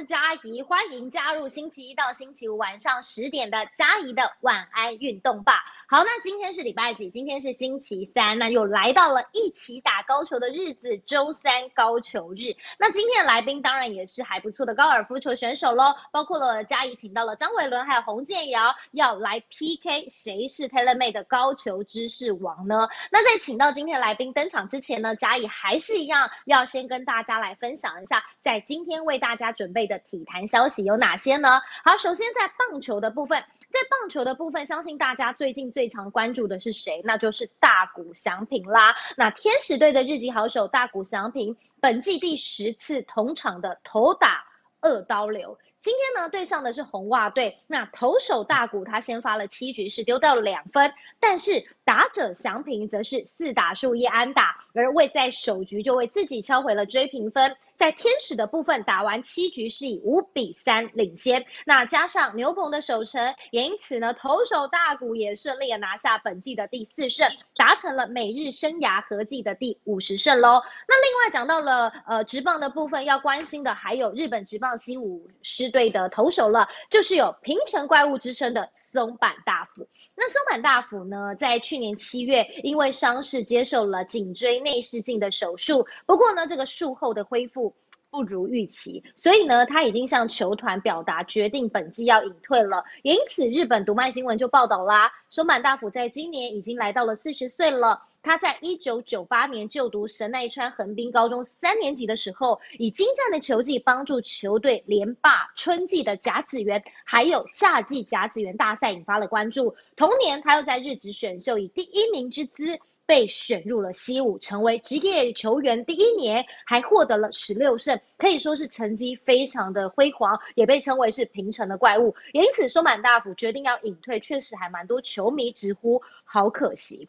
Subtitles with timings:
[0.00, 5.62] 是嘉怡，欢迎加入星期一到星期五晚上十点的嘉怡的晚安运动吧。
[5.90, 7.10] 好，那今天是礼拜几？
[7.10, 12.56] 今天是星期三，那又来到了一起打高球的日子，周三高球日。
[12.78, 22.88] 那今天的来宾当然也是还不错的高尔夫球选手喽，包括了嘉怡请到了张伟伦还有洪建尧，要来 PK 谁是 TaylorMade 的高球知识王呢？
[23.12, 31.60] 那在请到今天的来宾登场之前呢，嘉怡还是一样要先跟大家来分享一下，在今天为大家准备的体坛消息有哪些呢？
[31.84, 33.44] 好，首先在棒球的部分。
[33.70, 37.02] 在棒球的部分，相信大家最近最常关注的是谁？
[37.04, 38.96] 那就是大谷翔平啦。
[39.16, 44.44] 那天使队的日籍好手大谷翔平，本季第十次同场的头打
[44.80, 45.56] 二刀流。
[45.80, 47.56] 今天呢，对上的是红袜队。
[47.66, 57.56] 那投手大谷他先发了七局，是丢掉了两分，但是打者祥平则是四打数一安打，而未在首局就为自己敲回了追平分。
[57.76, 61.46] 在天使的部分，打完七局是以五比三领先。
[61.64, 70.60] 那加上牛棚的守城，也因此呢，投手大谷也顺利的拿下本季的第四胜，达成了每日生涯合计的第五十胜喽。
[70.86, 75.30] 那另外讲到了呃直棒的部分，要关心的还有日本直棒西武
[75.70, 79.88] 队的投手了，就是有平成怪物之称的松坂大辅。
[80.14, 87.74] 那松坂大辅呢，在去年七月因为伤势接受了颈椎内视镜的手术，不过呢，这个术后的恢复
[88.10, 92.84] 不如预期，所以呢，他已经向球团表达决定本季要隐退了。
[93.02, 98.02] 因此，日本读卖新闻就报道啦，松坂大辅在今年已经来到了四十岁了。
[98.22, 109.74] 他在一九九八年就读神奈川横滨高中三年级的时候，以精湛的球技帮助球队连霸春季的甲子园，还有夏季甲子园大赛，引发了关注。
[109.96, 112.78] 同年，他又在日职选秀以第一名之姿
[113.10, 122.14] 被选入了西武，成为职业球员第一年，还获得了十六胜，可以说是成绩非常的辉煌，也被称为是平成的怪物。
[122.32, 127.08] 也因此，松满大辅决定要隐退，确实还蛮多球迷直呼好可惜。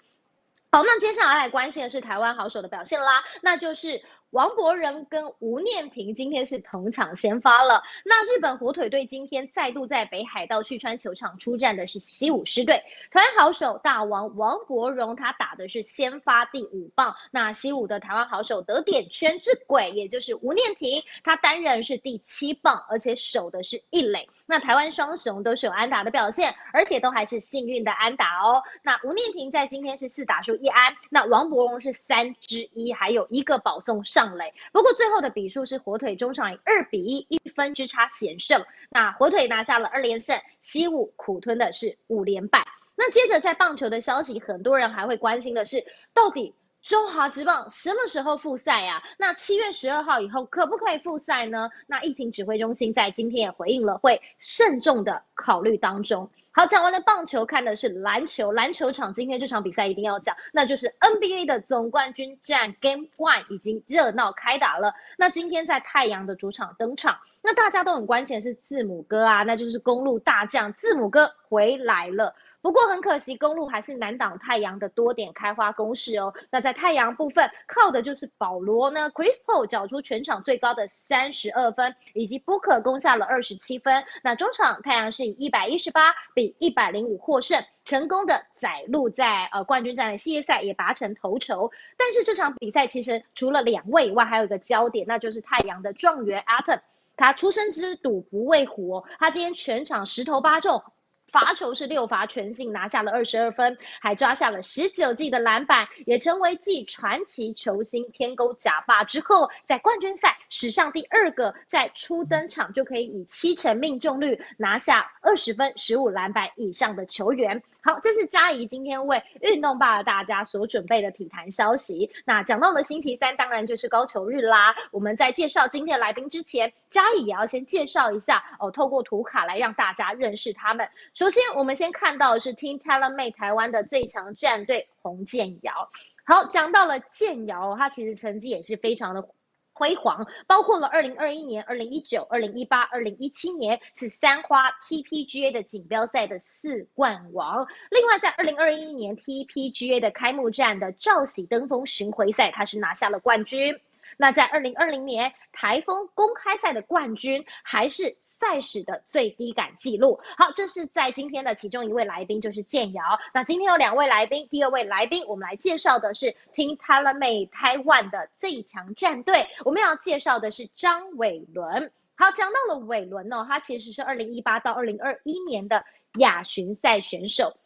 [0.71, 4.01] 好，那接下来来关心的是台湾好手的表现啦，那就是。
[4.31, 7.83] 王博仁跟吴念婷今天是同场先发了。
[8.05, 12.81] 那日本火腿队今天再度在北海道旭川球场出战的是西武狮队。
[13.11, 17.17] 台湾好手大王王博荣他打的是先发第五棒。
[17.29, 24.29] 那西武的台湾好手得点圈之鬼，也就是吴念婷，他担任是第七棒，而且守的是一垒。
[24.45, 28.63] 那台湾双雄都是有安打的表现，而且都还是幸运的安打哦。
[28.81, 34.20] 那吴念婷在今天是四打数一安，那王博荣是三之一，还有一个保送上。
[34.21, 42.67] 上垒，不过最后的比数是火腿中场以二比一一分之差险胜，那火腿拿下了二连胜，西武苦吞的是五连败。
[42.95, 46.53] 那接着在棒球的消息，很多人还会关心的是，到底。
[46.83, 49.03] 中华职棒什么时候复赛呀？
[49.17, 51.69] 那七月十二号以后可不可以复赛呢？
[51.85, 56.31] 那疫情指挥中心在今天也回应了，会慎重的考虑当中。
[56.53, 58.51] 好，讲完了棒球，看的是篮球。
[58.51, 64.95] 篮球场今天这场比赛一定要讲，那就是 NBA 的总冠军战 Game One 已经热闹开打了。
[65.17, 72.35] 那今天在太阳的主场登场，那大家都很关心的是字母哥啊，那就是公路大将字母哥回来了。
[72.61, 76.33] 不过很可惜，公路还是难挡太阳的多点开花攻势哦。
[76.51, 84.03] 那在太阳部分，靠的就是保罗呢，Chris Paul 缴出全场最高的三十二分，以及 Booker 攻下了二十七分。
[84.21, 91.71] 那中场太阳是以一百一十八比一百零五获胜，成功的载入在呃冠军战的系列赛也拔成头筹。
[91.97, 96.81] 但是这场比赛其实除了两位以外，还有一个焦点，那就是太阳的状元 Atom，
[97.17, 100.83] 他出生之赌不畏虎哦，他今天全场十投八中。
[101.31, 117.63] 罚球是六罚全进，拿下了二十二分，还抓下了十九记的篮板，也成为继传奇球星天勾假发之后，在冠军赛史上第二个在初登场就可以以七成命中率拿下二十分、十五篮板以上的球员。
[117.83, 122.11] 好，这是嘉怡今天为运动吧大家所准备的体坛消息。
[122.25, 124.75] 那讲到了星期三，当然就是高球日啦。
[124.91, 130.89] 我们在介绍今天的来宾之前，嘉怡也要先介绍一下哦，透过图卡来让大家认识他们。
[131.21, 135.91] 首先，我们先看到的是 Team TaylorMade 台湾的最强战队洪建尧。
[136.25, 139.29] 好，讲到了建尧，他其实成绩也是非常的
[139.71, 147.67] 辉煌，包括了二零二一年、二零一九、二零一八、二零一七年是三花 TPGA 的锦标赛的四冠王。
[147.91, 153.79] 另外，在二零二一年 TPGA 的开幕战的赵喜登峰巡回赛，他是拿下了冠军。
[154.17, 160.19] 那在二零二零年台风公开赛的冠军，还是赛史的最低感记录。
[160.37, 163.03] 好，这是在今天的其中一位来宾就是建尧。
[163.33, 171.91] 那今天有两位来宾，第二位来宾我们来介绍的是 Team TaylorMade Taiwan 的最强战队，我们要介绍的是张伟伦。
[172.15, 175.85] 好，讲到了伟伦呢，他其实是二零一八到二零二一年的
[176.17, 177.57] 亚巡赛选手。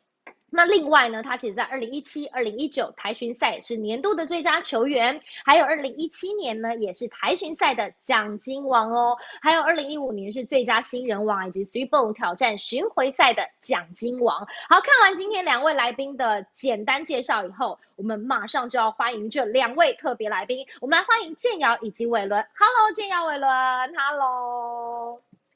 [0.55, 14.47] 那另外呢，他其实在二零一七、二零一九台巡赛是年度的最佳球员，还有二零一七年呢也是台巡赛的奖金王哦，还有二零一五年是最佳新人王以及 Three Ball 挑战巡回赛的奖金王。
[14.69, 22.47] 好看完今天两位来宾的简单介绍以后，我们马上就要欢迎这两位特别来宾，我们来欢迎建尧以及伟伦。
[22.57, 23.51] Hello，建尧、伟伦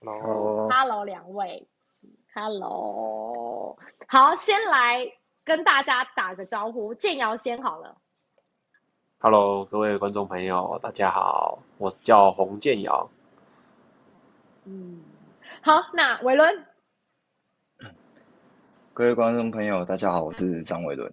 [0.01, 1.65] ，Hello，Hello，Hello，两位。
[2.31, 3.77] Hello，
[4.07, 5.11] 好，先来
[5.43, 7.97] 跟大家打个招呼，建尧先好了。
[9.17, 13.09] Hello，各位观众朋友，大家好，我是叫洪建尧。
[14.65, 15.03] 嗯，
[15.61, 16.65] 好，那伟伦。
[18.93, 21.11] 各位观众朋友，大家好，我是张伟伦。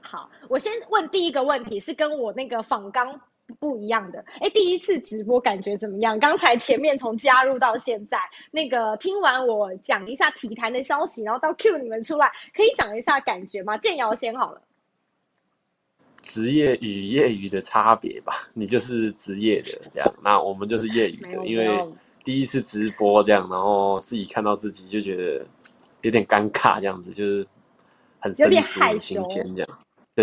[0.00, 3.20] 好，我先问第一个问题，是跟我那个访刚。
[3.58, 6.18] 不一样的，哎，第一次直播感觉怎么样？
[6.18, 8.18] 刚才前面从加入到现在，
[8.50, 13.76] 那个听完我讲一下体坛的消息，然后到 Q 你们出来，可以讲一下感觉吗？
[13.76, 14.62] 建尧先好了。
[16.22, 21.66] 职业与业余的差别吧， 你就是职业的这样，那我们就是业余的，因为
[22.22, 25.46] 第一次直播这样，然后自己看到自己就觉得
[26.02, 27.46] 有点尴尬，这样子就是
[28.18, 29.68] 很有点害羞这样。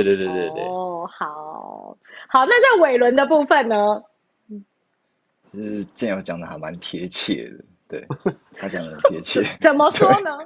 [0.03, 0.63] 对对对对对。
[0.63, 1.97] 哦，好，
[2.27, 4.03] 好，那在尾轮的部分呢？
[5.53, 8.07] 就是建友讲的还蛮贴切的，对
[8.57, 9.41] 他讲的贴切。
[9.61, 10.37] 怎么说呢？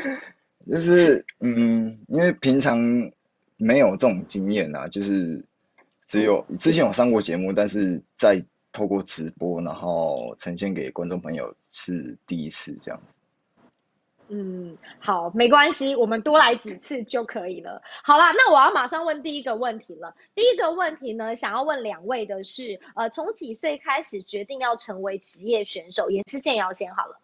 [0.68, 2.78] 就是嗯，因为平常
[3.56, 5.44] 没有这种经验啊，就是
[6.06, 13.16] 只有之前有上过节目，但是在透过直播然后呈现给观众朋友是第一次这样子。
[14.32, 17.82] 嗯，好，没关系，我们多来几次就可以了。
[18.04, 20.14] 好啦，那我要马上问第一个问题了。
[20.36, 26.10] 第一个问题呢，想要问两位的是，呃，从几岁开始决定要成为职业选手？
[26.10, 27.18] 也是建尧先好了。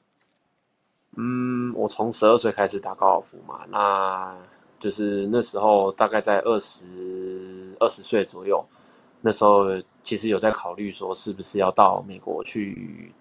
[1.17, 4.37] 嗯，我从十二岁开始打高尔夫嘛，那
[4.81, 6.85] 就是那时候大概在二十
[7.79, 8.67] 二十岁左右，
[9.21, 9.67] 那时候
[10.03, 13.13] 其实有在考虑说，是不是要到美国去，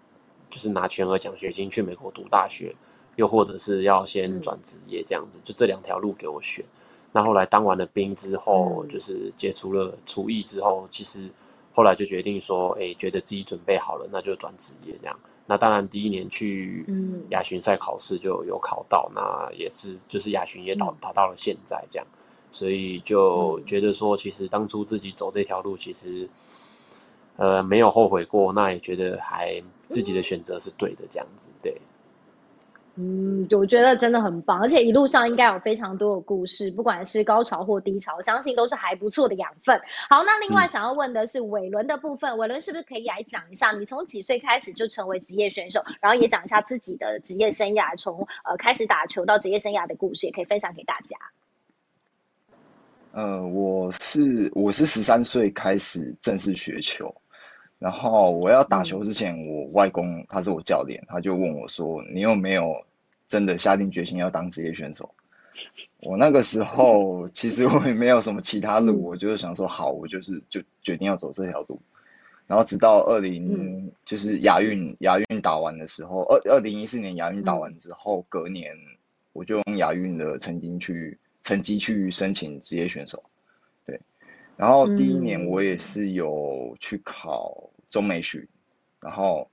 [0.50, 2.76] 就是拿全额奖学金去美国读大学。
[3.16, 6.64] 又或者是要先转职业这样子，就这两条路给我选。
[7.12, 11.30] 那后来当完了兵之后，就是接触了厨艺之后，其实
[11.74, 15.18] 后来就决定说，哎，觉得自己准备好了，那就转职业这样。
[15.48, 16.86] 那当然第一年去
[17.30, 22.08] 亚巡赛考试就有考到，那也是就是亚巡也达达到了现在这样，
[22.52, 26.28] 所以就觉得说，其实当初自己走这条路，其实
[27.38, 31.80] 呃没有后悔过，那也觉得还自己的选择是对的这样子，对。
[32.98, 39.78] 嗯，我觉得真的很棒，而且一路上应该有非常多的故事，不管是高潮或低潮，相信都是还不错的养分。
[40.10, 51.18] 好，那另外想要问的是伟伦的部分，伟伦是不是可以来讲一下，你从几岁开始就成为职业选手，然后也讲一下自己的职业生涯，从呃开始打球到职业生涯的故事，也可以分享给大家。
[53.12, 57.14] 呃，我是我是十三岁开始正式学球。
[57.78, 62.64] 然后我要打球之前，我外公他是我教练，他就问我说：“你有没有
[63.28, 65.10] 真的下定决心要当职业选手？”
[66.02, 71.80] 我那个时候其实我也没有什么其他路，我就是想说好，我就是就决定要走这条路。
[72.48, 78.76] 然后直到二零就是亚运亚运打完的时候，二二零一四年亚运打完之后，隔年
[79.34, 83.24] 我就用亚运的成绩去成绩去申请职业选手。
[84.58, 88.48] 然后第一年我也是有去考中美巡，
[89.02, 89.50] 然后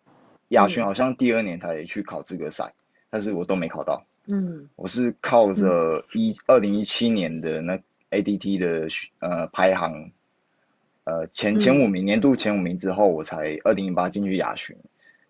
[0.50, 2.73] 亚巡好像第二年才去考资格赛，
[3.11, 4.04] 但是我都没考到。
[4.26, 7.76] 嗯，我是靠着一二零一七年的那
[8.12, 8.87] ADT 的
[9.18, 10.09] 呃排行，
[11.02, 14.76] 呃前前五名年度前五名之后，我才二零一八进去亚巡，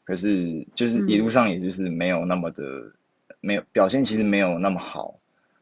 [0.04, 2.62] 可是就是一路上也就是没有那么的
[3.40, 5.18] 没有表现，其实没有那么好。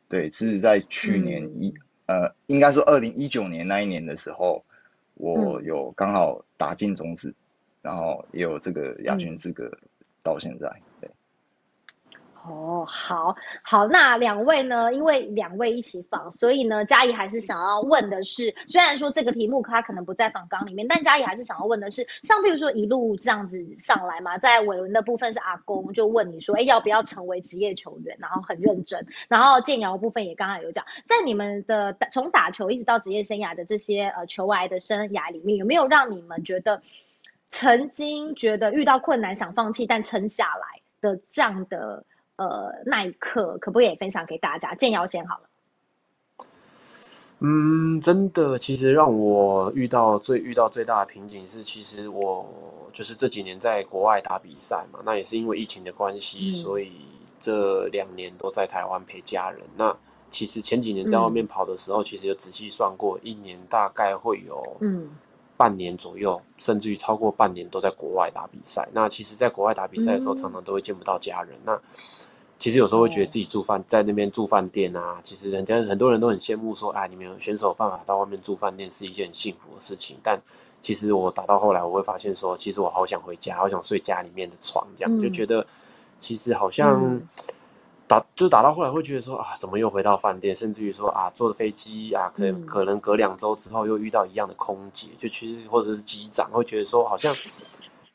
[0.09, 1.73] 对，是在去年一。
[2.11, 4.65] 呃，应该说二零一九年那一年的时候，
[5.15, 7.33] 我有刚好打进种子，
[7.83, 9.71] 然后也有这个亚军资格，
[10.21, 10.69] 到现在。
[12.43, 14.95] 哦，好好，那两位呢？
[14.95, 28.17] 因为两位一起访，所以呢，嘉怡还是想要问的是，虽然说这个题目他可能不在访纲里面，但嘉怡还是想要问的是，像比如说一路这样子上来嘛，在伟伦的部分是阿公就问你说，哎，要不要成为职业球员？
[28.19, 36.81] 然后很认真，然后建瑶部分也刚刚有讲，在你们的从打球一直到职业生涯的这些呃球癌的生涯里面，有没有让你们觉得
[37.51, 42.07] 曾经觉得遇到困难想放弃但撑下来的这样的？
[42.41, 44.75] 呃，那一刻可不可以分享给大家？
[44.75, 46.47] 建瑶先好了。
[47.41, 52.49] 嗯，真的，其实让我遇到最遇到最大的瓶颈是，其实我
[52.95, 56.93] 就是这几年在国外打比赛嘛，那也是因为疫情的关系，所以
[57.43, 59.61] 这两年都在台湾陪家人。
[59.77, 59.95] 那
[60.31, 65.11] 其实前几年在外面跑的时候，其实有仔细算过，一年大概会有嗯
[65.59, 68.89] 半年左右，甚至于超过半年都在国外打比赛。
[68.95, 71.55] 那其实，在国外打比赛的时候，常常都会见不到家人。
[71.65, 71.79] 那
[72.61, 80.19] 其实有时候会觉得自己住饭在那边住饭店啊，其实人家很多人都很羡慕说，啊，你们选手有办法到外面住饭店是一件很幸福的事情。
[80.23, 80.39] 但
[80.83, 85.67] 其实我打到后来，我会发现说，其实我好想回家，好想睡家里面的床，这样就觉得
[86.21, 87.19] 其实好像
[88.07, 90.55] 打就打到后来会觉得说啊，怎么又回到饭店？
[90.55, 97.35] 甚至于说啊，坐飞机啊，可能可能隔两周之后又遇到一样的空姐，就其实或者是机长会觉得说，好像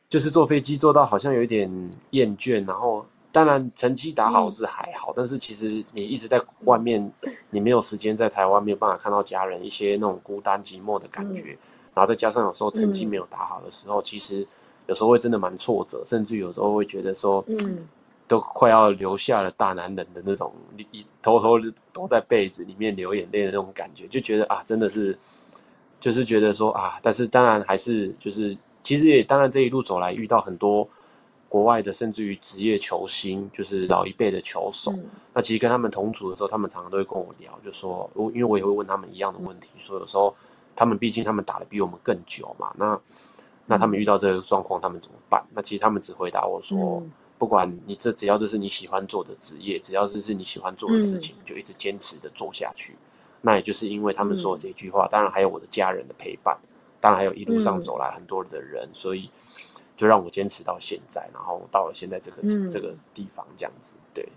[0.08, 1.68] 就是坐飞机坐到好像有一点
[2.12, 3.04] 厌倦，然后。
[3.36, 7.12] 当然，成绩打好是还好，但是其实你一直在外面，
[7.50, 11.50] 你没有时间在台湾，没有办法看到家人，一些那种孤单寂寞的感觉，
[11.94, 14.48] 然后再加上有时候成绩没有打好的时候，其实
[14.88, 17.86] 有时候会真的蛮挫折，甚至有时候会觉得说，嗯，
[18.26, 20.54] 都快要留下了大男人的那种，
[20.94, 21.60] 一偷偷
[21.92, 25.18] 躲在被子里面流眼泪的那种感觉，就觉得啊，真的是，
[26.00, 30.88] 就是觉得说啊，但是当然还是就是，其实也当然这一路走来遇到很多。
[31.56, 34.94] 国外的，甚至于职业球星，就是老一辈的球手。
[35.34, 40.36] 那其实跟他们同组的时候，他们常常都会跟我聊，就说，我因为我也会问他们一样的问题，说有时候
[40.76, 43.00] 他们毕竟他们打的比我们更久嘛，那
[43.68, 45.42] 那他们遇到这个状况，他们怎么办？
[45.54, 47.02] 那其实他们只回答我说，
[47.38, 52.98] 不管你这只要这是你喜欢做的职业，只要这是你喜欢做的事情，就一直坚持的做下去。
[53.40, 56.58] 那也就是因为他们说这句话，当然还有我的家人的陪伴，
[57.00, 59.30] 当然还有一路上走来很多的人，所以。
[59.96, 64.28] 就让我坚持到现在，然后到了现在这个这个地方这样子，对，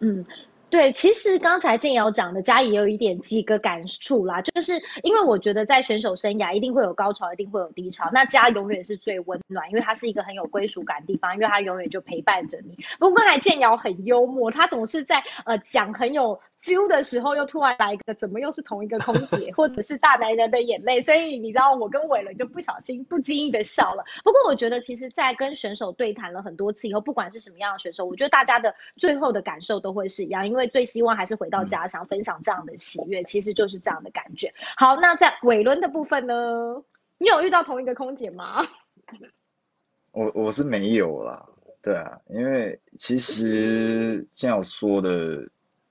[0.00, 0.24] 嗯，
[0.68, 4.72] 对，其实刚才建瑶讲的，嘉怡也有一点几个感触啦，就是
[5.02, 12.76] 因为我觉得在选手生涯一定会有高潮，一定会有低潮，那家永远是最温暖，因为它是一个很有归属感的地方，因为它永远就陪伴着你。
[12.98, 16.40] 不过刚才建瑶很幽默，他总是在呃讲很有。
[16.66, 21.00] Feel 的时候又突然来一个，怎么又是同一个空姐，或者是大男人的眼泪？
[21.00, 24.04] 所以你知道，我跟伟伦就不小心、不经意的笑了。
[24.24, 34.52] 不过我觉得，其实，在跟选手对谈了很多次以后，不管是什么样的选手，我觉得大家的最后的感受都会是一样，因为最希望还是回到家乡分享这样的喜悦，其实就是这样的感觉。
[34.76, 36.82] 好，那在伟伦的部分呢？
[37.18, 38.66] 你有遇到同一个空姐吗？
[40.10, 41.46] 我我是没有啦，
[41.80, 45.46] 对啊，因为其实像我说的。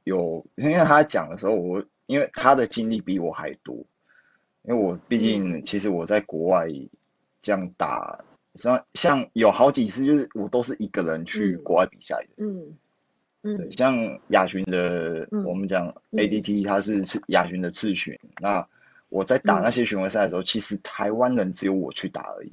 [0.06, 3.76] 有，因为他讲的时候，我因为他的经历比我还多，
[4.62, 6.68] 因为我毕竟其实我在国外
[7.42, 12.78] 这样打，像像有好几次就是我都是一个人去国外比赛的，嗯。
[13.48, 18.68] 嗯，像亚巡的，我们讲 ADT，他是次亚巡的次巡，那
[19.10, 22.52] 我在打那些巡回赛的时候，其实台湾人只有我去打而已，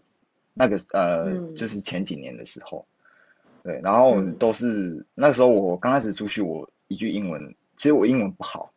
[0.53, 2.85] 那个呃，就是前几年的时候，
[3.63, 6.69] 对，然后都是那时候我刚开始出去我。
[6.93, 8.71] 一句英文，其实我英文不好，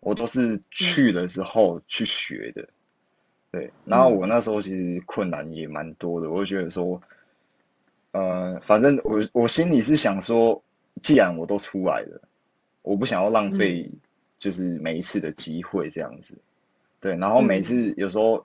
[0.00, 2.68] 我都是去了之后去学的，
[3.52, 3.70] 对。
[3.84, 7.00] 然后我那时候其实困难也蛮多的，我就觉得说，
[8.10, 10.60] 呃，反正我我心里是想说，
[11.00, 12.20] 既然我都出来了，
[12.82, 13.88] 我不想要浪费，
[14.36, 16.36] 就是每一次的机会这样子，
[16.98, 17.16] 对。
[17.18, 18.44] 然后每次有时候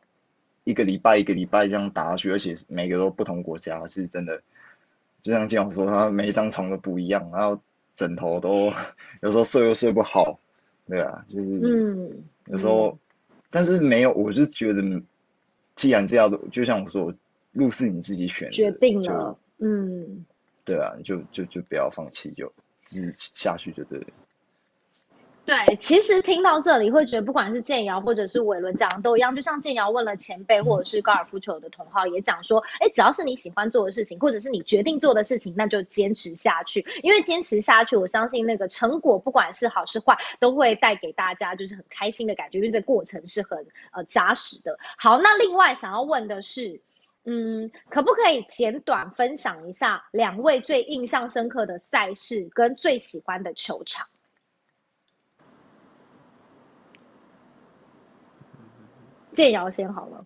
[0.65, 4.39] 一个礼拜一个礼拜这样打下去，而且每个都不同国家，是真的，
[5.21, 7.59] 就像金老说，他每一张床都不一样，然后。
[7.95, 8.71] 枕头都
[9.21, 10.39] 有时候睡又睡不好，
[10.87, 12.97] 对啊，就是嗯，有时候，
[13.49, 14.81] 但是没有，我是觉得，
[15.75, 17.13] 既然这样的，就像我说，
[17.53, 20.25] 路是你自己选的，决定了，嗯，
[20.63, 22.51] 对啊，就就就不要放弃，就
[22.83, 24.07] 自己下去就对了。
[25.45, 44.79] 对，其实听到这里会觉得，不管是建瑶或者是伟伦讲的都一样，就像建瑶问了前辈或者是高尔夫球的同好，也讲说，哎，只要是你喜欢做的事情，或者是你决定做的事情，那就坚持下去，因为坚持下去，我相信那个成果不管是好是坏，都会带给大家就是很开心的感觉，因为这过程是很呃扎实的。
[44.97, 46.81] 好，那另外想要问的是，
[47.23, 54.07] 嗯，可不可以简短分享一下两位最印象深刻的赛事跟最喜欢的球场？
[59.35, 60.25] 建瑶先好了，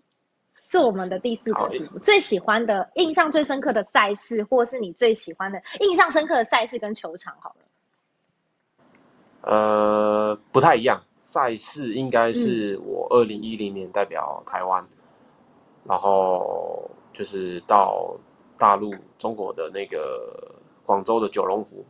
[0.56, 2.00] 是我们的第四个题目。
[2.00, 7.66] 最喜欢的、印象最深刻的赛事，或是你最喜欢的、印象深刻的赛事跟球场好了。
[9.42, 11.04] 呃，不太一样。
[11.24, 14.84] 赛事应该是我二零一零年代表台湾，
[15.84, 18.16] 然后就是到
[18.58, 20.52] 大陆中国的那个
[20.84, 21.86] 广州的九龙湖，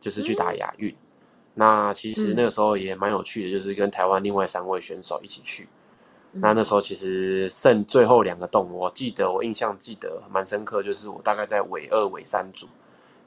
[0.00, 0.94] 就是去打亚运。
[1.54, 5.68] 那其实嗯那个时候也蛮有趣的，就是跟台湾另外三位选手一起去。
[6.34, 12.66] 那那时候其实剩最后两个洞，我记得我印象记得蛮深刻，就是我大概在尾二、尾三组。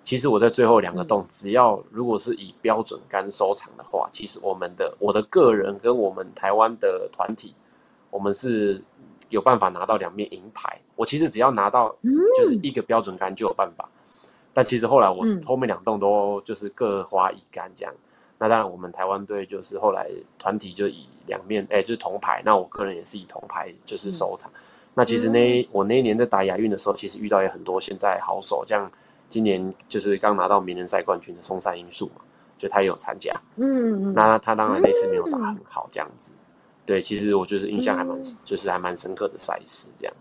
[0.04, 7.54] 其实我在最后两个洞，只要如果是以标准杆收场的话，其实我们的我的个人跟我们台湾的团体，
[8.10, 8.82] 我们是
[9.30, 10.80] 有办法拿到两面银牌。
[10.96, 11.96] 我其实只要拿到
[12.38, 13.90] 就是一个标准杆就有办法，
[14.54, 17.94] 但其实后来我是嗯后面两洞都就是各花一杆这样。
[18.40, 22.42] 那当然，我们台湾队就是后来团体就以两面，哎、就是铜牌。
[22.46, 24.52] 那我个人也是以铜牌就是收场。
[24.94, 28.92] 那其实那我那一年在打亚运的时候，其实遇到也很多现在好手，像
[29.30, 32.22] 今年就是刚拿到名人赛冠军的松山英树嘛，
[32.58, 33.34] 就他也有参加。
[33.58, 36.32] 嗯嗯，那他当然那次没有打很好，这样子。
[36.86, 40.14] 对，其实我就是印象还蛮，嗯就是还蛮深刻的赛事这样。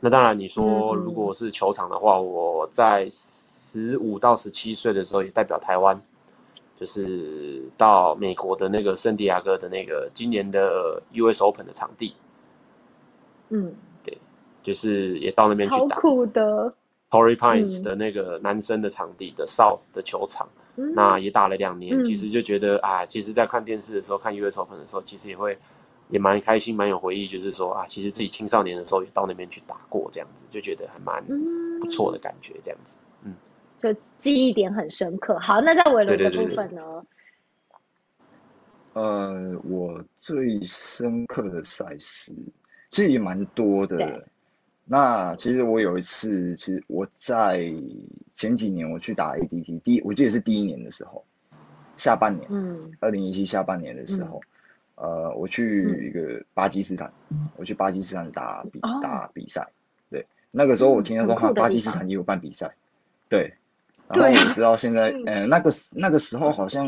[0.00, 6.00] 那当然，你说嗯如果是球场的话，我在十五到十七岁的时候也代表台湾，
[6.78, 12.14] 就是到美国的那个圣地亚哥的那个今年的 US Open 的场地，
[13.48, 14.16] 嗯，对
[14.62, 16.72] 就是也到那边去打超酷的
[17.10, 20.48] ，Torrey Pines 嗯的那个男生的场地的 South 的球场。
[20.80, 25.58] 嗯那也打了两年，嗯其实就觉得啊，其实，在看电视的时候，看 US Open 的时候，其实也会
[26.08, 32.96] 也蛮开心，蛮有回忆，就是说啊，其实自己青少年的时候也到那边去打过，这样子就觉得还蛮嗯不错的感觉，这样子。
[33.02, 33.07] 嗯，
[33.80, 35.38] 就记忆点很深刻。
[35.38, 37.06] 好，那在伟伦的对对对对部分呢？
[38.94, 42.34] 呃，我最深刻的赛事
[42.90, 44.26] 其实也蛮多的。
[44.90, 47.72] 那其实我有一次，其实我在
[48.32, 51.22] 前几年我去打 ADT，第一我记得是第一年的时候，
[51.96, 54.40] 下半年，嗯二零一七下半年的时候，
[54.94, 57.12] 呃，我去一个巴基斯坦，
[57.56, 59.68] 我去巴基斯坦打比哦打比赛。
[60.10, 62.74] 对，那个时候我听到说，哈，巴基斯坦也有办比赛。
[63.28, 63.52] 对，
[64.08, 65.24] 然后我知道现在，嗯。
[65.26, 66.86] 呃，那个时那个时候好像，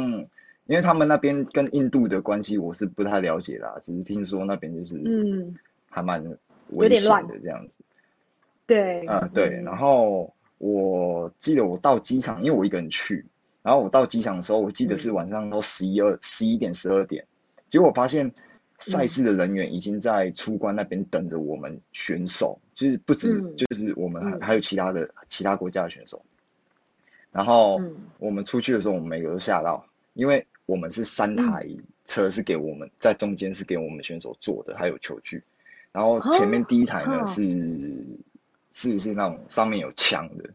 [0.66, 5.54] 因为他们那边跟印度的关系我是不太了解啦，只是听说那边就是嗯，
[5.88, 6.24] 还蛮
[6.70, 7.82] 危险点乱的这样子。
[8.66, 13.24] 对，啊、对，然后我记得我到机场，因为我一个人去，
[13.62, 17.24] 然后我到机场的时候，我记得是晚上都十一二十一点十二点，
[17.68, 18.32] 结果我发现
[18.78, 23.56] 赛事的人员已经在出关那边等着我们选手，就是不止嗯。
[23.56, 26.22] 就是我们还有其他的其他国家的选手，
[27.32, 27.96] 然后嗯。
[28.18, 31.66] 我们出去的时候，我们每个都吓到，因为我们是三台
[32.04, 35.42] 车是给我们在中间是给我们选手坐的，还有球具，
[35.90, 37.42] 然后前面第一台呢哦是
[38.72, 40.50] 是是那种上面有枪的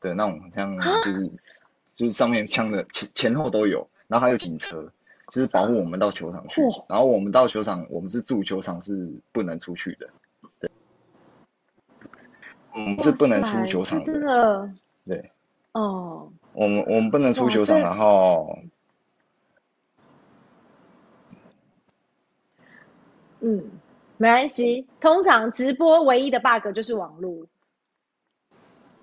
[0.00, 1.30] 的那种，像就是
[1.94, 4.82] 就是上面枪的前前后都有，然后还有警车，
[5.30, 6.84] 就是保护我们到球场去嚯。
[6.88, 10.10] 然后我们到球场，我们是住球场是不能出去的，
[10.58, 10.68] 对，
[12.74, 14.68] 我们是不能出球场的
[15.06, 15.30] 对，
[15.76, 18.58] 哦，我们我们不能出球场，这然后
[23.40, 23.62] 嗯，
[24.16, 24.86] 没关系。
[25.02, 27.46] 通常直播唯一的 bug 就是网络。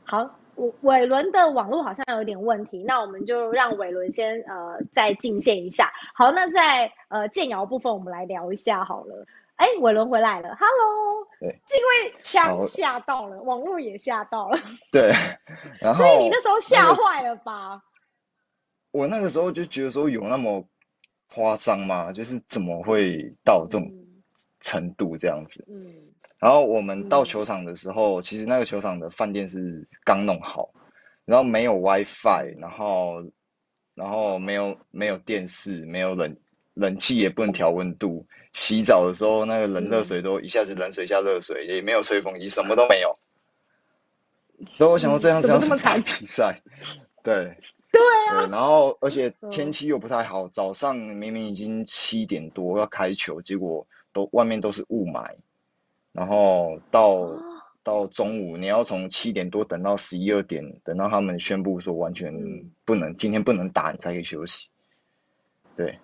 [0.04, 5.92] 好，伟伟伦的网络好像有点问题，那我们就让伟伦先呃再进线一下。
[6.16, 9.28] 好，那在呃建瑶部分我们来聊一下好了。
[9.56, 11.28] 哎，伟伦回来了，Hello。
[11.40, 14.58] 对，因为枪吓到了，网络也吓到了，
[14.92, 15.12] 对，
[15.82, 17.82] 然后所以你那时候吓坏了吧？
[18.92, 20.64] 我那个时候就觉得说有那么
[21.34, 22.12] 夸张吗？
[22.12, 24.24] 就是怎么会到这种嗯
[24.62, 25.66] 程度这样子？
[25.68, 25.84] 嗯
[26.40, 30.70] 然后我们到嗯球场的时候，其实那个球场的饭店是刚弄好，
[31.26, 33.24] 然后没有 WiFi，然后
[33.96, 36.38] 然后没有没有电视，没有冷
[36.74, 43.18] 冷气也不能调温度，洗澡的时候那个冷热水都一下子冷水一下热水，也没有吹风机，什么都没有。
[44.72, 46.62] 所以我想说这样子要怎么打比赛？
[47.22, 47.58] 对
[47.92, 48.02] 对
[48.50, 55.30] 然后而且嗯天气又不太好，早上明明已经七点多要开球，结果都外面都是雾霾，
[56.12, 57.40] 然后到哦
[57.84, 64.70] 到中午你要从七点多等到十一二点，等到他们宣布说完全嗯不能，今天不能打，你才可以休息。
[65.76, 66.00] 对，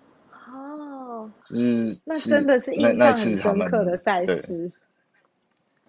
[1.50, 4.70] 哦，就是是那真的是印象很深刻的赛事。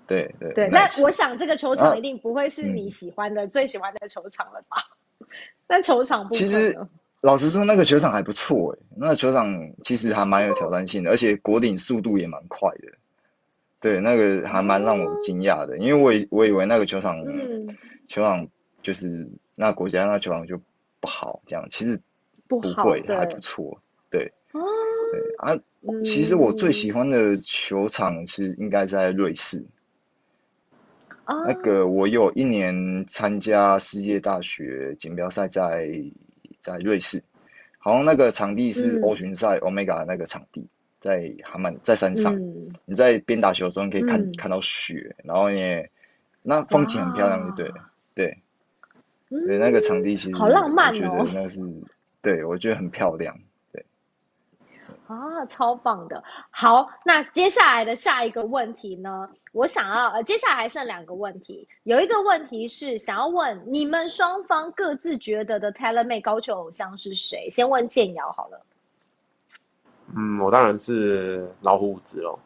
[0.08, 4.78] 对对对，那我想这个球场一定不会是你嗯喜欢的、最喜欢的球场了吧？
[5.68, 6.78] 那球场不其实？
[7.22, 12.92] 老实说，那个球场还不错诶，那个球场其实还蛮有挑战性的，而且国顶速度也蛮快的。
[13.80, 18.48] 对，那个还蛮让我惊讶的，因为我以我以为那个球场，嗯，球场
[18.82, 20.60] 就是那国家那球场就
[21.00, 22.02] 不好，这样其实
[22.48, 23.80] 不好不会，还不错。
[24.10, 24.41] 对哦，
[25.12, 25.56] 对啊，
[26.04, 29.64] 其实我最喜欢的球场是应该在瑞士。
[31.26, 35.88] 啊那个我有一年参加世界大学锦标赛在
[36.60, 37.24] 在瑞士，
[37.78, 40.68] 好像那个场地是嗯欧巡赛 Omega 那个场地，
[41.00, 42.36] 在还蛮在山上。
[42.36, 45.90] 嗯你在边打球的时候，你可以看、嗯看到雪，然后也
[46.42, 47.76] 那风景很漂亮，就对了
[48.14, 48.38] 对
[49.30, 51.62] 嗯对，那个场地其实好浪漫我觉哦得那是
[52.22, 53.38] 对我觉得很漂亮。
[55.12, 56.24] 啊，超棒的。
[56.50, 59.30] 好，那接下来的下一个问题呢？
[59.52, 67.50] 我想要呃，接下来还剩两个问题，有一个问题是想要问你们双方各自觉得的 TaylorMade 高球偶像是谁？
[67.50, 68.62] 先问建瑶好了。
[70.16, 72.40] 嗯，我当然是老虎伍兹喽。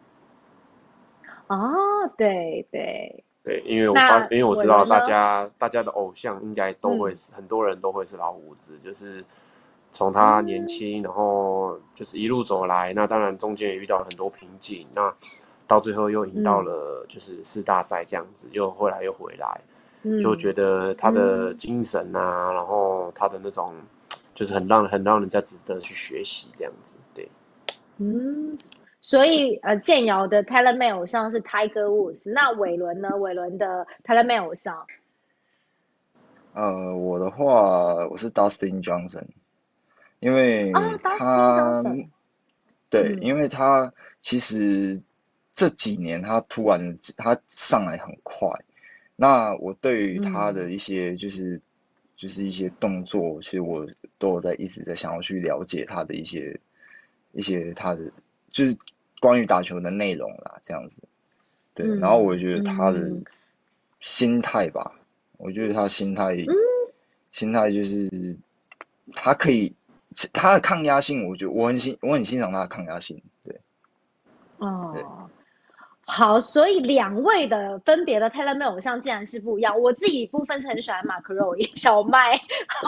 [1.48, 9.24] 哦，对对，对，因为我那发，因为我知道大家大家的偶像应该都会很多人都会是老虎伍兹，就是
[9.96, 15.16] 从他年轻，然后就是一路走来，那当然中间也遇到了很多瓶颈，那
[15.66, 19.62] 到最后又赢到嗯了就是四大赛这样子，又后来又回来，
[20.04, 23.74] 嗯，就觉得他的嗯精神啊，然后他的那种
[24.34, 27.30] 就是很让很让人家值得去学习这样子，对。
[27.98, 28.54] 嗯，
[29.00, 33.16] 所以呃，建瑶的 TaylorMade 偶像是 Tiger Woods，那伟伦呢？
[33.16, 34.86] 伟伦的 TaylorMade 偶像
[36.54, 39.26] 呃，我的话我是 Dustin Johnson，
[40.26, 40.72] 因为
[41.04, 41.84] 他
[42.90, 43.20] 对，嗯。
[43.22, 45.00] 因为他其实
[45.54, 48.50] 这几年他突然他上来很快，
[49.16, 51.62] 那我对于他的一些就是、
[52.16, 53.86] 就是一些动作，其实我
[54.18, 56.60] 都有在一直在想要去了解他的一些
[57.34, 58.12] 一些他的
[58.50, 58.76] 就是
[59.20, 61.02] 关于打球的内容啦，这样子。
[61.76, 63.24] 对，嗯然后我觉得他的嗯。
[64.02, 64.92] 心态吧，
[65.38, 66.38] 我觉得他心态，
[67.32, 68.38] 心态就是
[69.16, 69.74] 他可以
[70.34, 73.22] 他的抗压性，我觉得我很欣我很欣赏他的抗压性。
[73.44, 73.60] 对，
[74.94, 75.30] 对哦，
[76.08, 79.80] 好，所以两位的分别的 TaylorMade 偶像竟然是不一样。
[79.82, 82.40] 我自己部分是很喜欢马克肉小麦，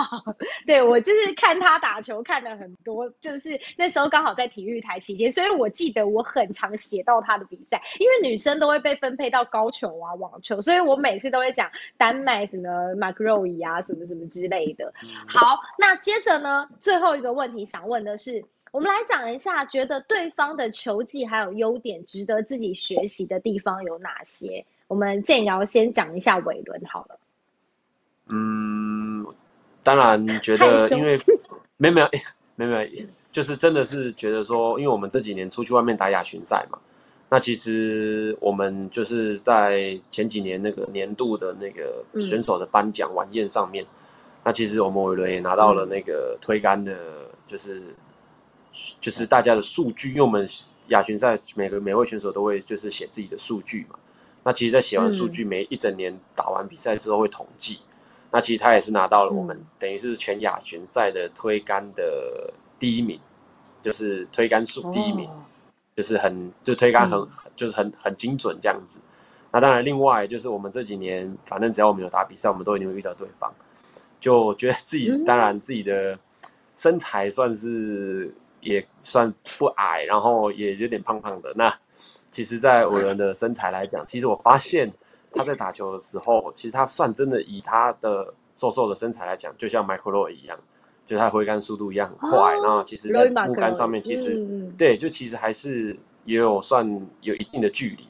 [0.68, 14.94] 对我就是看他打球看了很多，就是那时候刚好在体育台期间，所以我记得我很常写到他的比赛，因为女生都会被分配到高球啊、网球，所以我每次都会讲丹麦什么马克肉伊啊什么什么之类的。
[15.28, 24.66] 好，那接着呢，最后一个问题想问的是，我们来讲一下，觉得对方的球技还有优点，值得自己学习的地方有哪些？
[24.88, 27.20] 我们建瑶先讲一下伟伦好了。
[28.34, 29.26] 嗯，
[29.84, 31.18] 当然觉得，因为
[31.78, 32.10] 没有没有
[32.56, 36.78] 没有没有，就是真的是觉得说，因为我们这几年出去外面打亚巡赛嘛，
[37.30, 43.86] 那其实我们就是在前几年那个年度的那个嗯选手的颁奖晚宴上面，
[44.44, 47.82] 那其实我们伟伦也拿到了那个推杆的，就是
[49.00, 50.48] 就是大家的数据，因为我们
[50.88, 53.98] 亚巡赛每个每位选手都会就是写自己的数据嘛。
[54.44, 57.80] 那其实，在写完数据，每一整年打完比赛之后会统计。
[58.32, 63.20] 那其实他也是拿到了我们、嗯等于是全亚巡赛的推杆的第一名，
[63.82, 65.44] 就是推杆数第一名，哦
[65.96, 69.00] 就是很就推杆很、嗯就是很很精准这样子。
[69.52, 73.52] 那当然，另外就是我们这几年，反正只要我们有打比赛，我们都一定会遇到对方，
[74.20, 76.20] 就觉得自己、嗯当然自己的
[76.76, 78.34] 身材算是
[78.68, 81.54] 也算不矮，然后也有点胖胖的。
[81.56, 81.74] 那
[82.32, 84.92] 其实，在我人的身材来讲，其实我发现
[85.32, 90.60] 他在打球的时候，其实他算真的以他的瘦瘦的身材来讲，就像 Michael Roy 一样，
[91.06, 92.58] 就是他挥杆速度一样很快。
[92.58, 96.86] 哦然后其实，在木杆上面，其实、对，就其实还是也有算
[97.22, 98.06] 有一定的距离，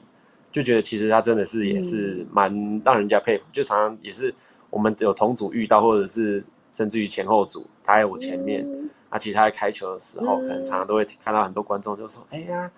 [0.50, 3.44] 就觉得其实他真的是也是蛮让人家佩服。
[3.52, 4.34] 就常常也是
[4.70, 8.66] 我们有同组遇到，或者是甚至于前后组，他在我前面。
[8.66, 8.77] 嗯
[9.10, 12.70] 啊，其实他在开球的时候，嗯可能常常都会看到很多观众就说：“哎呀，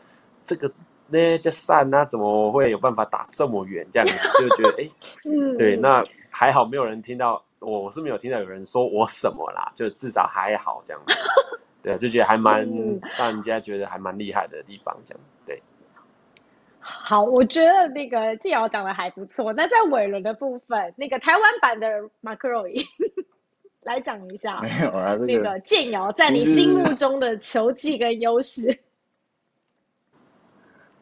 [0.45, 0.71] 这个
[1.09, 4.91] 那叫散啊，怎么会有办法打这么远？”这样子就觉得，哎、
[5.31, 11.15] 嗯对，那还好没有人听到，我是没有听到有人说我什么啦，就至少还好这样子。
[11.83, 15.61] 对，就觉得还蛮嗯让人家觉得还蛮厉害的地方，这样对。
[16.79, 19.53] 好，我觉得那个纪瑶讲的还不错。
[19.53, 21.87] 那在尾轮的部分，那个台湾版的
[22.21, 22.85] 马克肉伊
[23.83, 28.79] 来讲一下没有啊， 这那个个建瑶在你心目中的球技跟优势。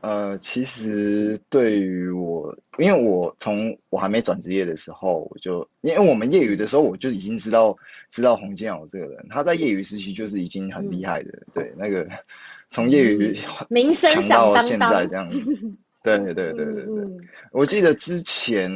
[0.00, 7.76] 呃，其实对于我，因为我从我还没转职业的时候，我就因为我们业余的时候，我就已经知道
[8.08, 12.08] 知道洪建尧这个人，他在业余时期就是已经很厉害的，对，那个
[12.70, 13.36] 从业余
[13.68, 15.40] 名声到现在当这样子，
[16.04, 17.04] 对对对对对
[17.50, 18.70] 我记得之前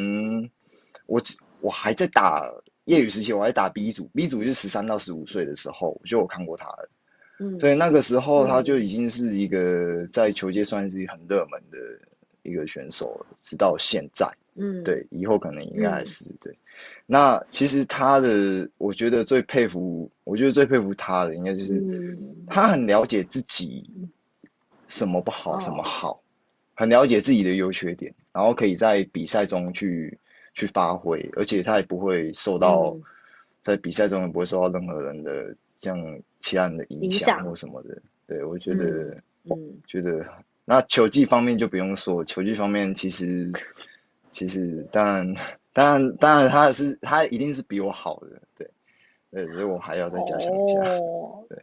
[1.06, 2.52] 我记我还在打
[2.84, 6.90] 业余时期，我还打 B 组，B 组就是十三到十五岁的时候，我就有看过他了。
[7.38, 11.78] 嗯，所以，那个时候他嗯就已经是一个在球界算是很热门的
[12.42, 14.28] 一个选手了，直到现在。
[14.54, 16.54] 嗯，对，以后可能应该还是对。
[17.06, 23.88] 那其实他的，我觉得最佩服，我觉得最佩服他的，应该就是嗯他很了解自己
[24.88, 26.22] 什么不好，什么哦好，
[26.74, 30.18] 很了解自己的优缺点，然后可以在比赛中去
[30.54, 33.02] 去发挥，而且他也不会受到嗯
[33.60, 35.96] 在比赛中也不会受到任何人的像
[36.40, 37.96] 其他人的影响或什么的。
[38.26, 40.26] 对，我觉得嗯觉得
[40.64, 43.52] 那球技方面就不用说，球技方面其实
[44.30, 45.34] 其实当然
[45.72, 48.70] 当然当然他是他一定是比我好的，对
[49.30, 50.80] 对，所以我还要再加强一下。
[50.84, 51.58] 哦，对。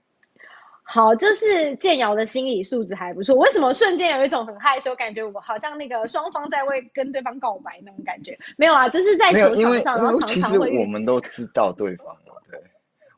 [0.92, 3.36] 好，就是建瑶的心理素质还不错。
[3.36, 8.38] 为什么瞬间有一种很害羞，感觉我好像那个双方在为跟对方告白那种感觉？
[8.58, 12.60] 没有啊，就是在球场上，然后其实我们都知道对方了，对，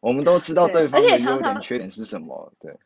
[0.02, 2.78] 我们都知道对对方的优而且常常点缺点是什么，对。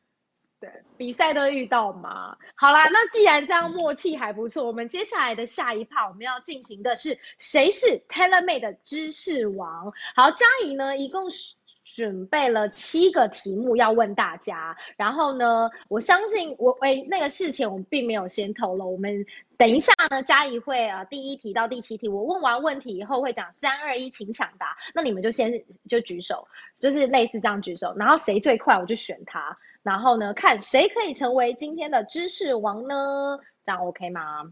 [0.57, 2.37] 对，比赛都遇到嘛。
[2.55, 9.91] 好啦，那既然这样默契还不错，我们接下来的下一趴我们要进行的是谁是 TaylorMade 的知识王？
[10.15, 29.57] 好，嘉怡呢一共是准备了七个题目要问大家，然后呢，我相信我诶那个事情我们并没有先透露，我们等一下呢，嘉怡会啊第一题到第七题，我问完问题以后会讲三二一，请抢答，那你们就先就举手，就是类似这样举手，然后谁最快我就选他。
[29.83, 33.39] 然后呢，看谁可以成为今天的知识王呢？
[33.63, 34.51] 这样 OK 吗？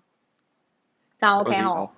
[1.19, 1.89] 这样 OK 哦。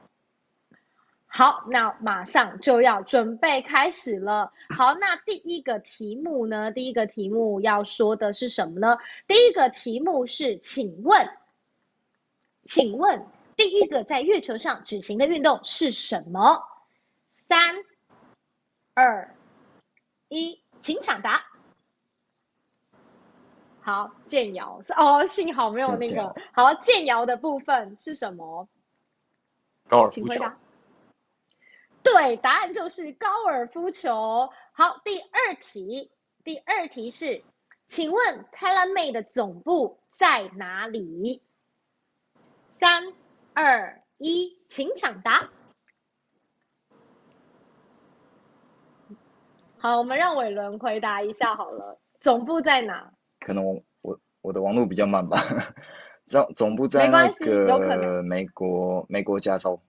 [1.37, 4.53] 好，那马上就要准备开始了。
[4.69, 6.71] 好，那第一个题目呢？
[6.71, 8.99] 第一个题目要说的是什么呢？
[9.27, 11.37] 第一个题目是，请问，
[12.63, 16.63] 请问第一个在月球上举行的运动是什么？
[17.49, 17.83] 三、
[18.93, 19.35] 二、
[20.29, 21.43] 一，请抢答。
[23.81, 28.69] 好，建瑶是哦，幸好没有那个好建瑶的部分是什么？
[29.89, 30.57] 高尔夫球，请回答。
[32.15, 34.49] 对，答案就是高尔夫球。
[34.71, 36.09] 好，第二题，
[36.45, 37.43] 第二题是，
[37.87, 41.41] 请问 TaylorMade 的总部在哪里？
[42.75, 43.11] 三、
[43.53, 45.49] 二、一，请抢答。
[49.77, 53.11] 好，我们让伟伦回答一下好了，总部在哪？
[53.41, 55.37] 可能我我我的网络比较慢吧，
[56.27, 57.65] 总总部在那个
[57.97, 59.81] 能美国美国加州，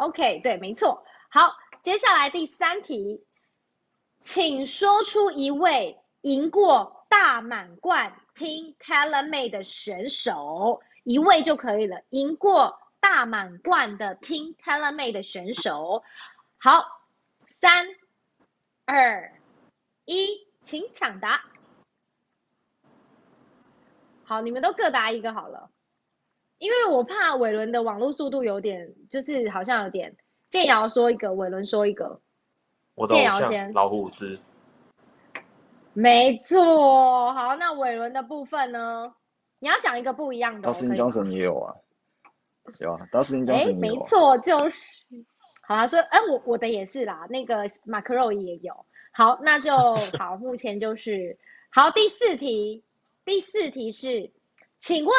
[0.00, 1.04] OK，对，没错。
[1.28, 3.22] 好，接下来第三题，
[4.22, 12.00] 请说出一位赢过大满贯听 TaylorMade 的选手，一位就可以了。
[12.08, 16.02] 赢过大满贯的听 TaylorMade 的选手。
[16.56, 17.02] 好，
[17.46, 17.86] 三、
[18.86, 19.38] 二、
[20.06, 21.44] 一，请抢答。
[24.24, 25.70] 好，你们都各答一个好了。
[26.60, 30.14] 因为我怕伟伦的网络速度有点，就是好像有点，
[30.50, 32.20] 建瑶说一个，伟伦说一个，
[32.94, 34.38] 我的偶建瑶先老虎之，
[35.94, 37.32] 没错。
[37.32, 39.14] 好，那伟伦的部分呢？
[39.58, 41.74] 你要讲一个不一样的、哦可以吗 Johnson 也有啊，
[42.78, 45.06] 有啊，Dustin 哎，Johnson 也没有啊，错，就是，
[45.62, 48.84] 好啦，说，哎，我我的也是啦，那个马克肉也有。
[49.12, 49.72] 好，那就
[50.18, 51.38] 好，目前就是
[51.70, 51.90] 好。
[51.90, 52.84] 第四题，
[53.24, 54.30] 第四题是，
[54.78, 55.14] 请问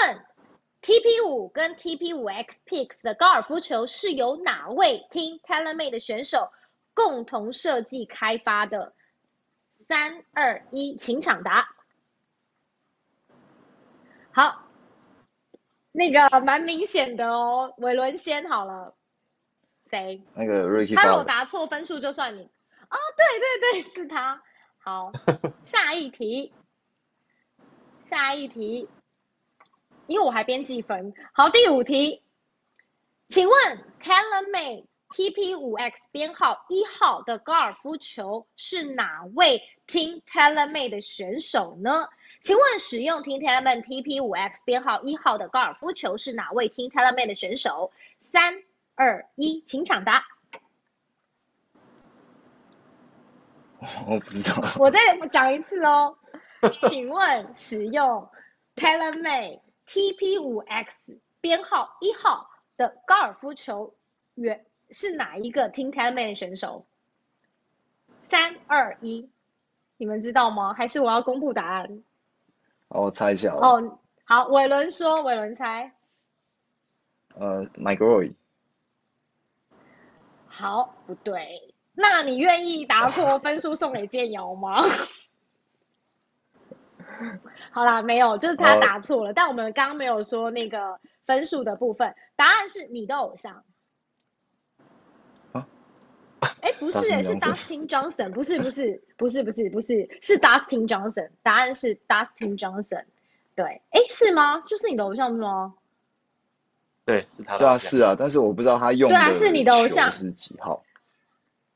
[0.81, 6.51] TP 五跟 TP 五 X Pix 的高尔夫球是由哪位听 TaylorMade 的选手
[6.93, 8.93] 共同设计开发的？
[9.87, 11.75] 三二一，请抢答。
[14.31, 14.63] 好，
[15.91, 18.95] 那个蛮明显的哦，伟伦先好了，
[19.83, 20.23] 谁？
[20.33, 22.43] 那个 Ricky 他如果答错分数就算你。
[22.43, 24.41] 哦，对对对，是他。
[24.79, 25.11] 好，
[25.63, 26.53] 下一题，
[28.01, 28.87] 下一题，
[30.11, 31.13] 因为我还编记分。
[31.31, 32.21] 好，第五题，
[33.29, 33.55] 请问
[34.03, 42.09] TaylorMade TP 五 X 编号一号的高尔夫球是哪位听 TaylorMade 的选手呢？
[42.41, 47.93] 请问使用听 TaylorMade TP 五 X 编号一号的高尔夫球是哪位听 TaylorMade 的选手？
[48.19, 48.63] 三
[48.95, 50.25] 二一，请抢答。
[54.09, 54.99] 我不知道，我再
[55.31, 56.17] 讲一次哦，
[56.89, 58.29] 请问使用
[58.75, 63.95] TaylorMade TP 五 X 编号一号的高尔夫球
[64.35, 66.85] 员是哪一个听 TaylorMade 的选手？
[68.21, 69.29] 三二一，
[69.97, 70.73] 你们知道吗？
[70.73, 72.03] 还是我要公布答案？
[72.87, 75.93] 好我猜一下哦，哦，好，伟伦说，伟伦猜。
[77.35, 78.33] 呃 Roy，
[80.47, 81.73] 好，不对。
[81.93, 84.81] 那你愿意答错 分数送给建瑶吗？
[87.71, 89.33] 好啦，没有，就是他答错了。
[89.33, 93.63] 但我们刚刚没有说那个分数的部分，答案是你的偶像。
[95.51, 95.67] 啊？
[96.61, 101.29] 哎、不是、是 Dustin Johnson，不是，不是，不是，不是，不是，是 Dustin Johnson。
[101.43, 103.05] 答案是 Dustin Johnson。
[103.55, 104.59] 对，哎、是吗？
[104.61, 105.75] 就是你的偶像吗？
[107.05, 107.57] 对，是他。
[107.57, 110.83] 对啊，是啊，但是我不知道他用的啊，是你的偶像是几号。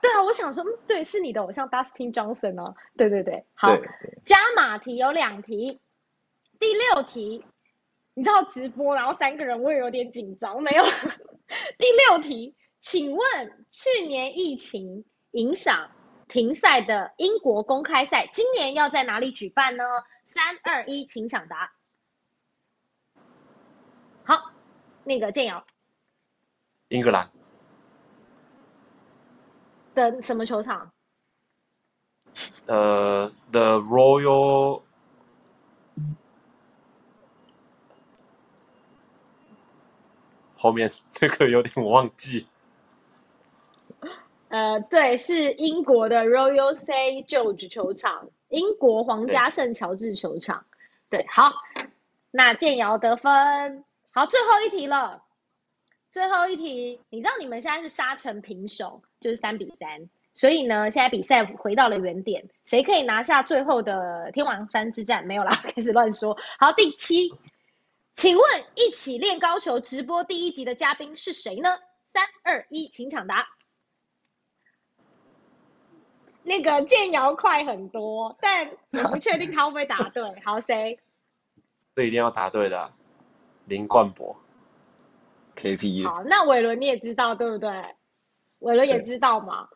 [0.02, 2.76] 对啊，我想说，嗯，对，是你的偶像 Dustin Johnson 哦。
[2.96, 5.80] 对对对，好，对对加码题有两题，
[6.60, 7.44] 第六题，
[8.14, 10.84] 你知道直播，然后三个人我也有点紧张，没有。
[11.78, 15.90] 第六题，请问去年疫情影响
[16.28, 19.84] 停赛的英国公开赛，今年要在哪里举办呢？
[20.24, 21.74] 三二一，请抢答。
[24.24, 24.52] 好，
[25.04, 25.66] 那个建瑶
[26.90, 27.32] 英格兰
[29.96, 30.92] 的什么球场？
[32.68, 34.82] 呃，The Royal
[40.58, 42.46] 后面这个有点忘记。
[44.50, 50.66] 呃，对，是英国的 Royal St George 球场，英国皇家圣乔治球场。
[51.10, 51.52] 对，好，
[52.32, 53.84] 那建瑶得分。
[54.12, 55.24] 好，最后一题了。
[56.16, 60.10] 最后一题，你知道你们现在是杀成平手，就是三比三。
[60.34, 65.26] 所以呢，现在比赛回到了原点，谁可以拿下最后的天王山之战？
[65.26, 66.38] 没有啦， 开始乱说。
[66.58, 67.34] 好，第七，
[68.14, 71.80] 请问一起练高球直播第一集的嘉宾是谁呢？
[72.14, 73.50] 三二一，请抢答。
[76.44, 80.24] 那个建瑶快很多，但我不确定他会不会答对。
[80.46, 80.98] 好，谁？
[81.94, 82.94] 这一定要答对的，
[83.66, 84.38] 林冠博。
[86.06, 87.72] 好，那伟伦你也知道对不对？
[88.60, 89.68] 伟伦也知道嘛。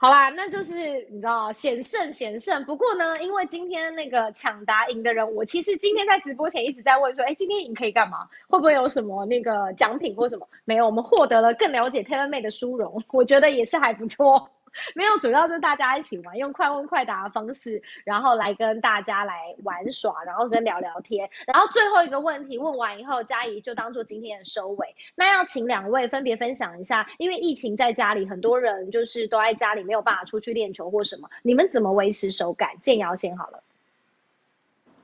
[0.00, 2.64] 好啦，那就是你知道险胜险胜。
[2.64, 8.28] 不过呢，因为今天那个抢答赢的人，我其实今天在直播前一直在问说，哎，今天赢可以干嘛？
[8.48, 10.48] 会不会有什么那个奖品或什么？
[10.64, 14.50] 没有，我们获得了更了解 Taylor Made 的殊荣，我觉得也是还不错。
[14.94, 21.30] 没有，主要就是大家一起玩，用快问快答的方式，然后来跟大家来玩耍，然后跟聊聊天。
[21.46, 24.94] 然后最后一个问题问完以后，嘉怡就当做今天的收尾。
[25.14, 32.80] 那要请两位分别分享一下，因为疫情在家里，很多人就是都在家里没有办法出去练球或什么，你们怎么维持手感？
[32.80, 33.62] 建瑶先好了。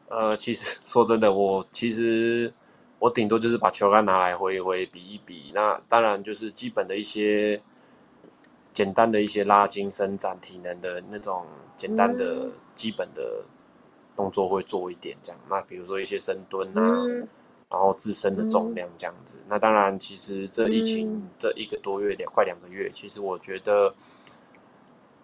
[0.09, 2.53] 呃，其实说真的，我其实
[2.99, 5.51] 我顶多就是把球杆拿来挥一挥，比一比。
[5.55, 7.61] 那当然就是基本的一些。
[8.75, 13.45] 简单的一些拉筋、伸展、体能的那种简单的基本的
[14.17, 15.41] 动作会做一点这样。
[15.49, 17.07] 那比如说一些深蹲啊，
[17.71, 19.39] 然后自身的重量这样子。
[19.49, 23.95] 那当然，其实这疫情这一个多月两快两个月，其实我觉得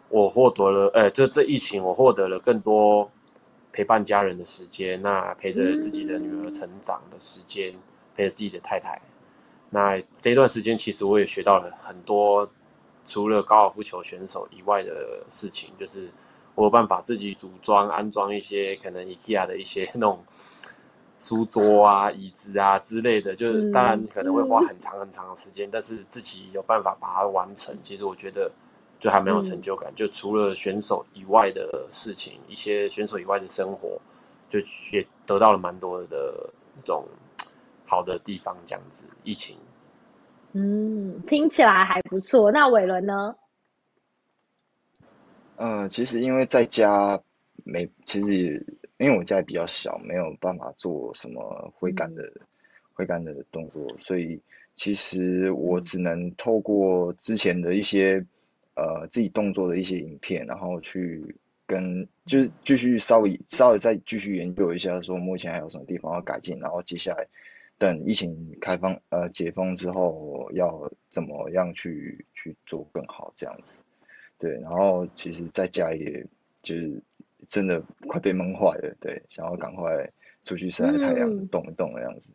[0.09, 3.11] 我获得了，呃，这这疫情我获得了更多
[3.73, 7.75] 陪伴家人的时间，那陪着自己的女儿成长的时间，
[8.15, 9.03] 陪着自己的太太。
[9.71, 12.49] 那这段时间其实我也学到了很多。
[13.07, 16.09] 除了高尔夫球选手以外的事情，就是
[16.55, 20.25] 我有办法自己组装、安装一些可能 IKEA 的一些那种
[21.19, 23.35] 书桌啊、椅子啊之类的。
[23.35, 27.77] 就是当然可能会花很长很长的时间，但是自己有办法把它完成。
[27.83, 28.51] 其实我觉得
[28.99, 29.93] 就还蛮有成就感。
[29.95, 34.01] 就除了选手以外的事情，一些选手以外的生活，
[34.49, 34.59] 就
[34.93, 37.07] 也得到了蛮多的那种
[37.87, 38.57] 好的地方。
[38.67, 39.57] 这样子，疫情。
[40.53, 42.51] 嗯，听起来还不错。
[42.51, 43.37] 那伟伦呢？
[45.57, 47.21] 呃，其实因为在家
[47.65, 52.29] 没，其实因为我家比较小，没有办法做什么挥杆的
[52.95, 54.41] 挥杆的动作，所以
[54.75, 58.25] 其实我只能透过之前的一些
[58.75, 61.37] 呃自己动作的一些影片，然后去
[61.67, 67.29] 跟就是继续稍微稍微再继续研究一下，说目前还有什么地方要改进，然后接下来。
[67.81, 73.79] 等疫情开放呃解封之后，要怎么样去去做更好这样子？
[74.39, 76.27] 对，然后其实在家也
[76.63, 77.03] 就是
[77.49, 80.11] 真的快被闷坏了，对，想要赶快
[80.45, 82.29] 出去晒晒太阳，动一动的样子。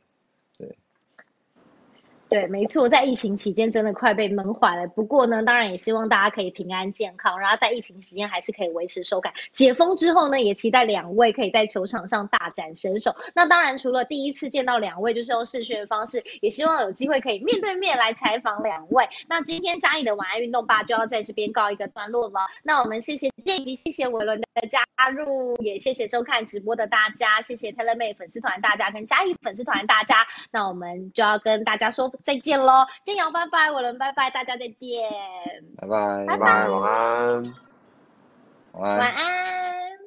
[2.35, 4.85] 对，没错，在疫情期间真的快被闷坏了。
[4.89, 9.31] 不过呢，当然也希望大家可以平安健康，然后在疫情时间还是可以维持手感。
[9.53, 13.15] 解封之后呢，也期待两位可以在球场上大展身手。
[13.33, 19.07] 那当然，除了第一次见到两位就是用视讯的方式，也希望有机会可以面对面来采访两位。
[19.29, 22.41] 那今天嘉义的晚安运动吧就要在这边告一个段落了。
[22.63, 30.27] 那我们谢谢这一集，谢谢伟伦的加入，也谢谢收看直播的大家，谢谢 t e l e m a 粉丝团大家跟嘉义粉丝团大家。
[30.51, 32.11] 那我们就要跟大家说。
[32.25, 35.07] 再见喽，金瑶拜拜，我伦拜拜，大家再见，
[35.77, 37.43] 拜拜，拜拜，晚安，
[38.73, 40.04] 晚安，晚安。